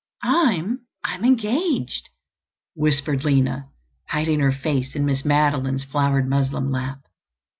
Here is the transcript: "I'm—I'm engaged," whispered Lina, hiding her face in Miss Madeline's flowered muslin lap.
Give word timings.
"I'm—I'm 0.23 1.23
engaged," 1.23 2.09
whispered 2.73 3.23
Lina, 3.23 3.67
hiding 4.07 4.39
her 4.39 4.51
face 4.51 4.95
in 4.95 5.05
Miss 5.05 5.23
Madeline's 5.23 5.83
flowered 5.83 6.27
muslin 6.27 6.71
lap. 6.71 7.01